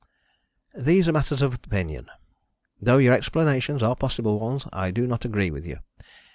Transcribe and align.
"These 0.75 1.07
are 1.07 1.11
matters 1.13 1.43
of 1.43 1.53
opinion, 1.53 2.07
and, 2.09 2.87
though 2.87 2.97
your 2.97 3.13
explanations 3.13 3.83
are 3.83 3.95
possible 3.95 4.39
ones, 4.39 4.65
I 4.73 4.89
do 4.89 5.05
not 5.05 5.25
agree 5.25 5.51
with 5.51 5.67
you. 5.67 5.77